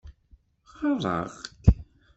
[0.77, 1.37] Ɣaḍeɣ-k?